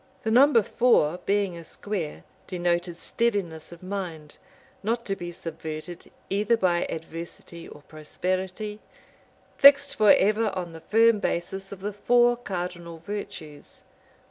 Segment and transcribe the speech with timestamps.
[0.23, 4.39] The number four, being a square, denoted steadiness of mind,
[4.81, 8.79] not to be subverted either by adversity or prosperity,
[9.59, 13.83] fixed forever on the firm basis of the four cardinal virtues.